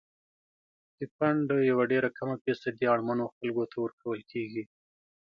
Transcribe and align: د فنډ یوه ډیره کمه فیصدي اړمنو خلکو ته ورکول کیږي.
د 0.97 0.99
فنډ 1.15 1.47
یوه 1.71 1.83
ډیره 1.91 2.09
کمه 2.17 2.35
فیصدي 2.43 2.85
اړمنو 2.93 3.25
خلکو 3.37 3.63
ته 3.71 3.77
ورکول 3.79 4.19
کیږي. 4.31 4.63